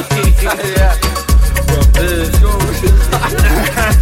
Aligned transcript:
yeah. 0.42 0.96
Well, 1.68 1.84
dude. 1.92 2.34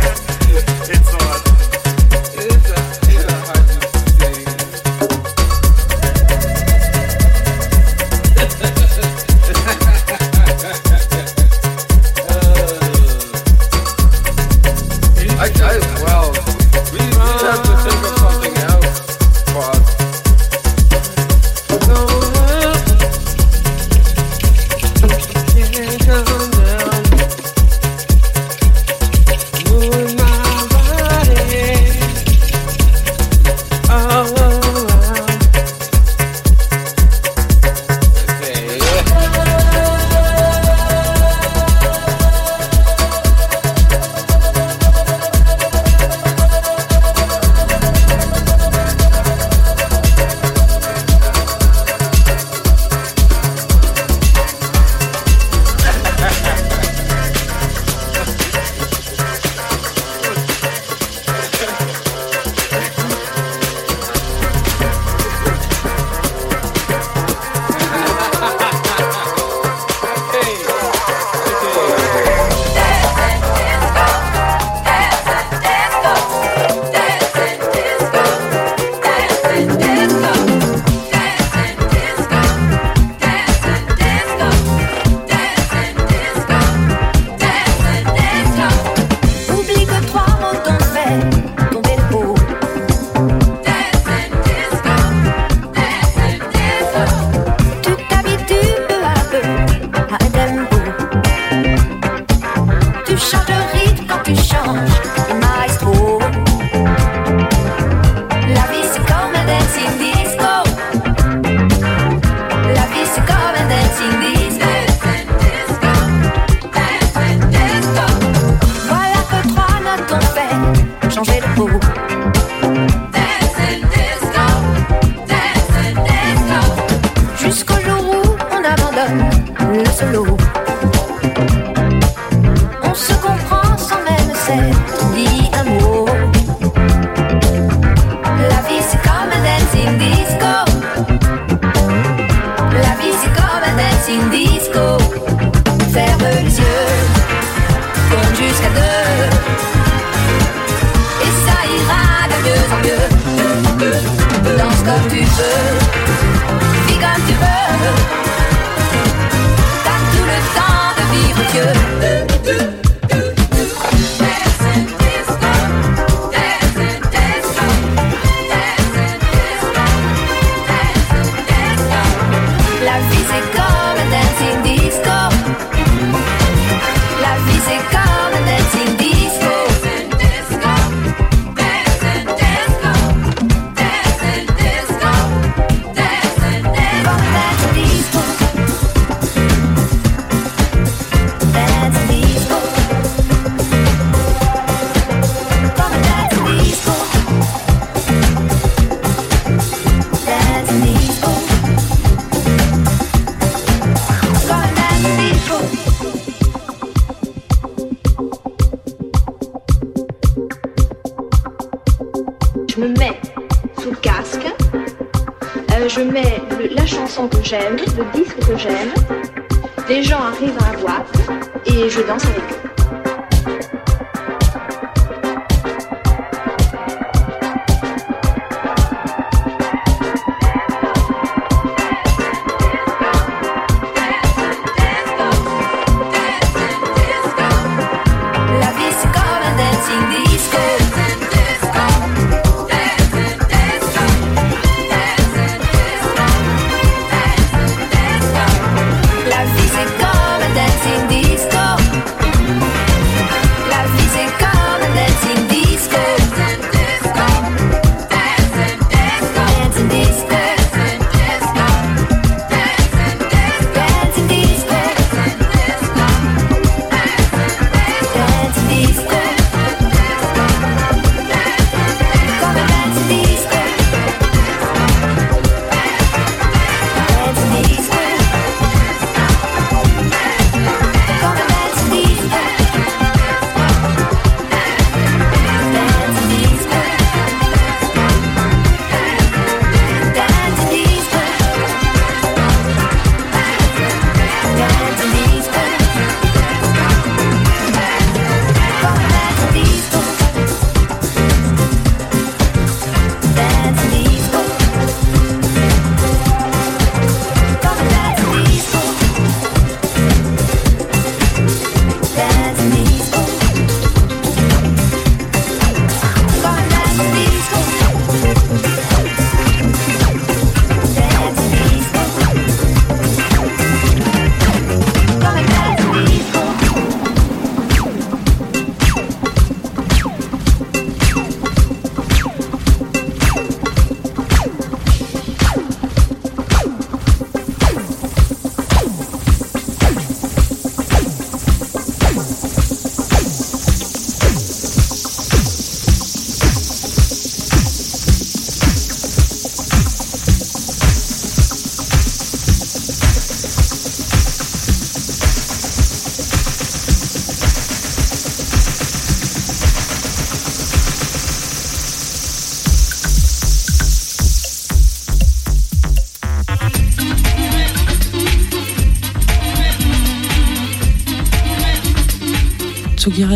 et 221.79 221.89
je 221.89 222.01
danse 222.01 222.25
avec 222.25 222.65
eux. 222.65 222.68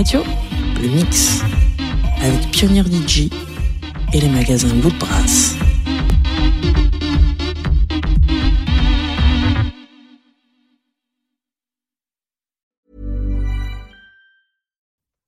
radio, 0.03 0.25
le 0.81 0.89
mix 0.89 1.43
avec 2.21 2.51
Pioneer 2.51 2.83
DJ 2.83 3.31
et 4.13 4.21
les 4.21 4.29
magasins 4.29 4.75
Bout 4.81 4.91
de 4.91 5.07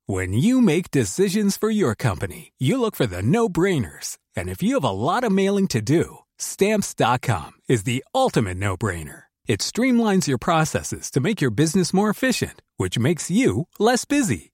When 0.06 0.32
you 0.32 0.60
make 0.60 0.90
decisions 0.90 1.56
for 1.56 1.70
your 1.70 1.94
company, 1.94 2.52
you 2.58 2.80
look 2.80 2.96
for 2.96 3.06
the 3.06 3.22
no-brainers. 3.22 4.18
And 4.36 4.48
if 4.48 4.60
you 4.60 4.74
have 4.74 4.84
a 4.84 4.90
lot 4.90 5.22
of 5.22 5.30
mailing 5.30 5.68
to 5.68 5.80
do, 5.80 6.18
stamps.com 6.38 7.52
is 7.68 7.84
the 7.84 8.04
ultimate 8.12 8.56
no-brainer. 8.56 9.24
It 9.46 9.60
streamlines 9.60 10.26
your 10.26 10.38
processes 10.38 11.10
to 11.12 11.20
make 11.20 11.40
your 11.40 11.52
business 11.52 11.94
more 11.94 12.10
efficient, 12.10 12.60
which 12.76 12.98
makes 12.98 13.30
you 13.30 13.68
less 13.78 14.04
busy. 14.04 14.53